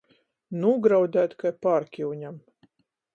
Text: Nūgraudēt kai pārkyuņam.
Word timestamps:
Nūgraudēt 0.61 1.35
kai 1.43 1.51
pārkyuņam. 1.67 2.41